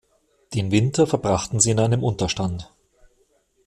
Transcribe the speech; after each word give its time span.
Den 0.55 0.71
Winter 0.71 1.05
verbrachten 1.05 1.59
sie 1.59 1.69
in 1.69 1.79
einem 1.79 2.03
Unterstand. 2.03 2.73